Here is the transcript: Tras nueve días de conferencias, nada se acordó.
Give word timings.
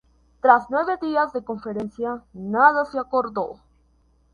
Tras 0.41 0.67
nueve 0.71 0.97
días 0.99 1.31
de 1.31 1.43
conferencias, 1.43 2.23
nada 2.33 2.85
se 2.85 2.97
acordó. 2.97 3.59